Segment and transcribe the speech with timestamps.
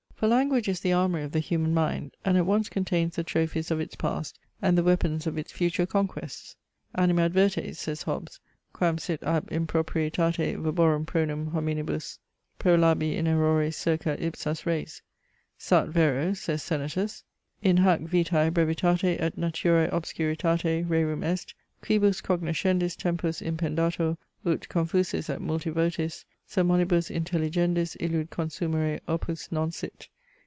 [0.21, 3.71] For language is the armoury of the human mind; and at once contains the trophies
[3.71, 6.55] of its past, and the weapons of its future conquests.
[6.95, 8.39] Animadverte, says Hobbes,
[8.71, 12.19] quam sit ab improprietate verborum pronum hominihus
[12.59, 15.01] prolabi in errores circa ipsas res!
[15.57, 17.23] Sat [vero], says Sennertus,
[17.63, 24.15] in hac vitae brevitate et naturae obscuritate, rerum est, quibus cognoscendis tempus impendatur,
[24.45, 30.09] ut [confusis et multivotis] sermonibus intelligendis illud consumere opus non sit.